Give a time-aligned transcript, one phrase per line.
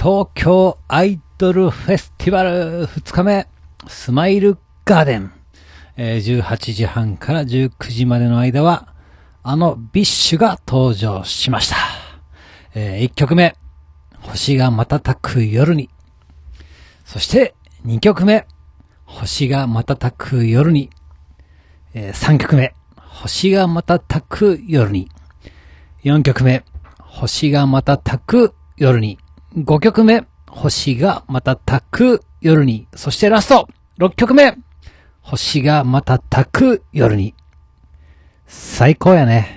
[0.00, 3.48] 東京アイドルフェスティバル2日目、
[3.88, 5.32] スマイルガーデン。
[5.96, 8.94] えー18時半から19時までの間は、
[9.42, 11.76] あの BiSH が登場しました。
[12.76, 13.56] え1曲目、
[14.20, 15.90] 星が瞬く夜に。
[17.04, 18.46] そして、2曲目、
[19.04, 20.90] 星が瞬く夜に。
[21.92, 25.10] え3曲目、星が瞬く夜に。
[26.04, 26.62] 4曲目、
[27.00, 29.18] 星が瞬く夜に。
[29.64, 32.86] 5曲目、星がまたたく夜に。
[32.94, 33.68] そしてラスト、
[33.98, 34.56] 6曲目、
[35.20, 37.34] 星がまたたく夜に。
[38.46, 39.56] 最高やね。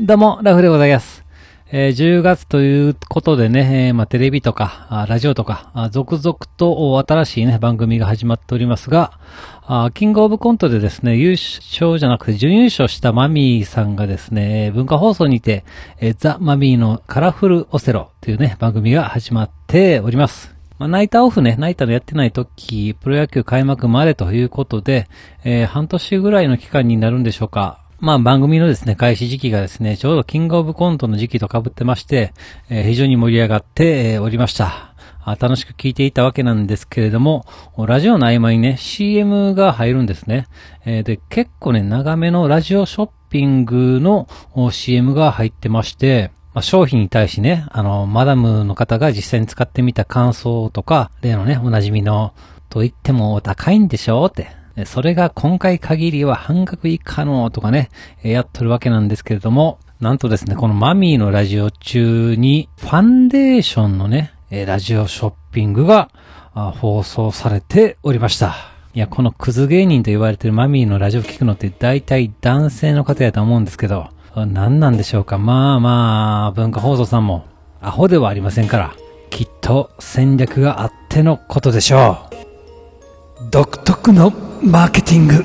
[0.00, 1.25] どうも、ラフでございます。
[1.72, 9.18] えー10月ということでね、えーまあ、テレビとか、あラジオとか、あ続々と新しいね、番組が始まっておりますが、
[9.66, 15.64] あキングオブコントでですね、優勝じゃなくて準優勝したマミーさんがですね、文化放送にて、
[15.98, 20.54] えーザ・マミーのカラフルオセロというね、番組が始まっております。
[20.78, 25.08] まあ、ナイターオフね、ナイターのやってない時、プロ野球開幕までということで、
[25.42, 27.80] えー半年ぐらいの期間になるんでしょうか。
[27.98, 32.34] まあ番組のですね、開始時期がですね、ちょうどキングオブコントの時期と被ってまして、
[32.68, 34.94] えー非常に盛り上がっておりました。
[35.40, 37.46] 楽しく聞いていたわけなんですけれども、
[37.78, 40.46] ラジオの合間にね、CM が入るんですね。
[40.84, 44.28] えーで、結構ね、長めのラジオショッピングの
[44.70, 52.32] CM が入ってまして、まあ、商品に対しね、あの、マダムの方が実際に使ってみた感想とか、例のね、おなじみの、
[52.68, 54.65] と言ってもお高いんでしょうって。
[54.84, 57.88] それが今回限りは半額以下のとかね、
[58.22, 66.10] やっとるわけなんですけれども、なんとですね、このマミーのラジオ中に、ファンデーションのね、ラジオショッピングが
[66.54, 68.54] 放送されておりました。
[68.94, 75.38] いや、このクズ芸人と言われてるマミーのラジオ聞くのって大体男性の方やと思うんですけど、何なんでしょうか。
[75.38, 77.46] まあまあ、文化放送さんも
[77.80, 78.94] アホではありませんから、
[79.30, 83.50] きっと戦略があってのことでしょう。
[83.50, 84.30] 独特の
[84.62, 85.44] マーケティング。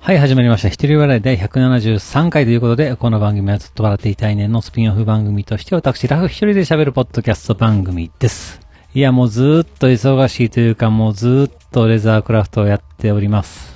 [0.00, 0.68] はい、始まりました。
[0.68, 8.60] 一人笑い第173回ということで、この番組はずっと笑っていたい年のスピンオフ番組として、私、ラフ一人で喋るポッドキャスト番組です。
[8.94, 13.73] いや、もうずっと忙しいというか、もうずっとレザークラフトをやっております。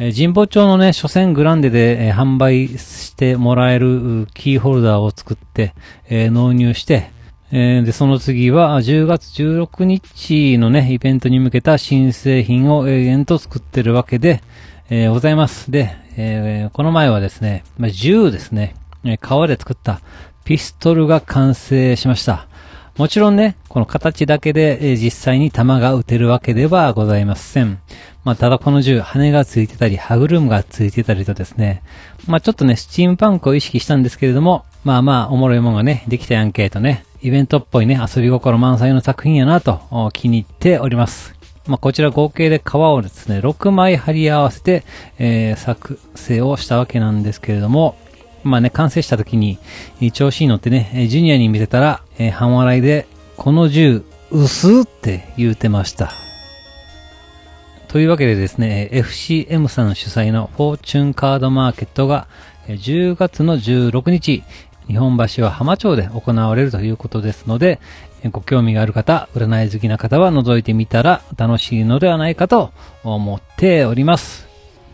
[0.00, 5.74] えー神保町のね、書店グランデで、えー販売してもらえるキーホルダーを作って、
[6.08, 7.10] えー納入して、
[7.50, 14.40] えーで、その次は10月16日のね、イベントに向けた新製品を永遠と作ってるわけで、
[14.88, 15.70] えーございます。
[15.70, 18.74] で、えーこの前はですね、まあ、銃ですね、
[19.20, 20.00] 革で作った
[20.44, 22.47] ピストルが完成しました。
[22.98, 27.78] もちろんね、この形だけで、え実際に弾が撃てるわけではございません。
[28.24, 31.84] まあ、ただこの銃、羽がついてたり、歯車がついてたりとですね、
[32.26, 41.36] まあ、ちょっとね、スチームパンクを意識したんですけれども、まあまあ、おもろいもんがね、できたやんけとね、イベントっぽいね、遊び心満載の作品やなと、気に入っております。
[41.68, 44.82] まあ、こちら合計で皮をですね、6枚貼り合わせて、
[45.20, 47.94] えー作成をしたわけなんですけれども、
[48.44, 49.58] まあね、完成した時に、
[50.12, 53.06] 調子に乗ってね、ジュニアに見せたら、えー半笑いで、
[53.36, 56.12] この銃、薄って言うてました。
[57.88, 62.28] というわけでですね、FCM さん主催のフォーチュンカードマーケットが、
[62.66, 64.44] 10月の16日、
[64.86, 67.80] 日本橋は浜町で行われるということですので、
[68.30, 72.72] ご興味がある方、占い好きな方は覗いてみたら楽しいのではないかと
[73.04, 74.47] 思っております。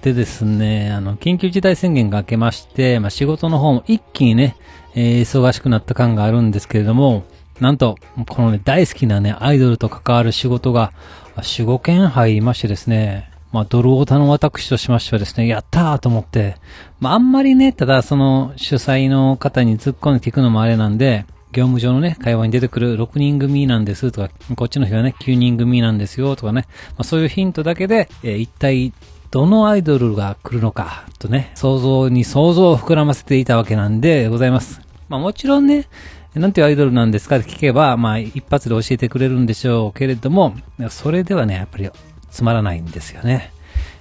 [0.04, 4.54] でですね、あの、緊急事態宣言が明けまして、まあ、仕事の方も一気にね、
[4.94, 7.25] えー忙しくなった感があるんですけれども、
[7.59, 7.97] なんと、
[8.28, 10.93] このね、大好きなね、アイドルと関わる仕事が、
[11.37, 16.56] 4、5件入りましてですね、まあ、ドルオタの私としましてはですね、やったーと思って、
[17.00, 28.93] まあ、あんまりね、ただその主催の方に突っ込んで聞くのもあれなんで、業務上のね、会話に出てくる6人組なんですとか、こっちの日はね、9人組なんですよとかね、まあ、そういうヒントだけで、えー一体
[29.34, 34.81] どのアイドルが来るのか、とね、想像に想像を膨らませていたわけなんでございます。
[35.08, 35.88] まあもちろんね、
[36.35, 40.55] なんていうアイドルなんですかって聞けば、まあ一発で教えてくれるんでしょうけれども、
[40.88, 41.91] それではね、やっぱり
[42.31, 43.50] つまらないんですよね。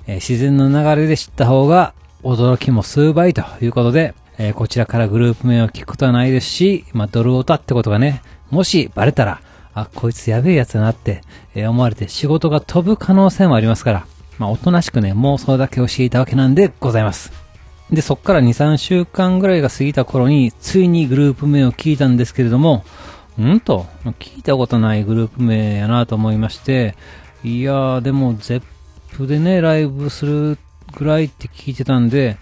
[0.06, 8.22] えー自然の流れで知った方が驚きも数倍ということで、えーこちらからグループ名を聞くことはないですし、まあドルオタってことがね、
[8.52, 9.42] もしバレたら、
[9.74, 11.22] あ、こいつやべえやつだなって、
[11.56, 14.06] え思われて仕事が飛ぶ可能性もありますから、
[14.38, 17.31] まあおとなしくね、妄想だけ教えたわけなんでございます。
[17.91, 22.83] で、そっから2、3週間ぐらいが過ぎた頃に、ついにグループ名を聞いたんですけれども、
[23.41, 23.85] んと、
[24.19, 26.95] 聞いたことないグループ名やなと思いまして、
[27.44, 28.63] いやー、でも、ゼッ
[29.12, 30.57] プでね、ライブする
[30.95, 32.38] ぐらいって聞いてたんで、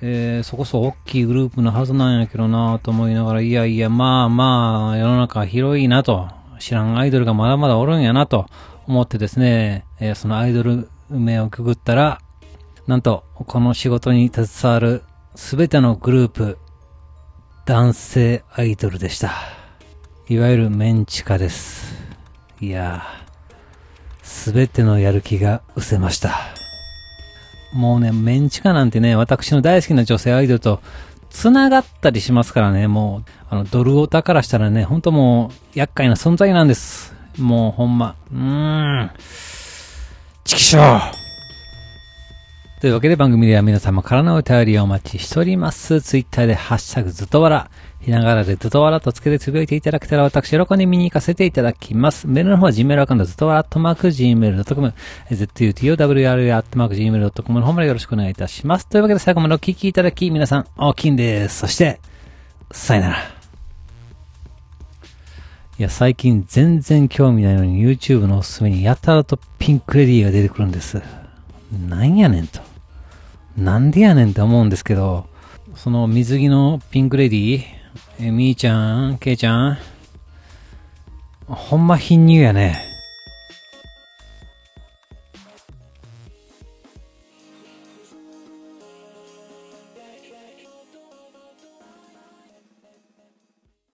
[0.00, 6.28] えー、そこそ大きいグループのはずなんやけどなと思いながら、いやいや、まあまあ、世の中広いなと、
[6.58, 8.46] 知らんアイドルがまだまだおるんやなと
[8.86, 12.20] 思ってですね、えー、そのアイドル目をくぐったら、
[12.86, 15.02] なんと、この仕事に携わる
[15.34, 16.58] すべてのグループ、
[17.64, 19.32] 男性アイドルでした。
[20.28, 21.94] いわゆるメンチカです。
[22.60, 23.26] いやー
[24.22, 26.36] すべてのやる気が失せました。
[27.72, 30.80] もうね、メンチカなんてね、私の大好きな女性アイドルと
[31.30, 37.14] 繋がったりしますからね、もう、あの、ドルオタからしたらね、ほんともう、厄介な存在なんです。
[37.38, 39.10] もうほんま、うーん。
[40.46, 41.12] チキショー
[42.80, 46.00] というわけで番組では皆様からのお便りをお待ちしております。
[46.00, 47.68] ツイッターでハッシュタグずっとわら、
[48.00, 52.28] ひながらでずっとわらとつけてつぶやいていただけたら私喜んで見に行かせていただきます。
[52.28, 54.94] メールの方は Gmail アカウントずっとわらっとマーク Gmail.com、
[55.30, 58.86] zutowr アットマーク Gmail.com の方までよろしくお願いいたします。
[58.86, 61.58] というわけで最後までお聞きいただき皆さん大きいんです。
[61.58, 61.98] そして、
[62.70, 63.35] さよなら。
[65.78, 71.02] いや、最近全然興味ないのに YouTube のおすすめにやたらとピンクレディーが出てくるんです。
[71.86, 72.60] なんやねんと。
[73.58, 75.26] なんでやねんって思うんですけど、
[75.74, 77.62] その水着のピンクレディー、
[78.20, 79.78] え、みーちゃん、けいちゃん、
[81.46, 82.85] ほんま貧乳やね。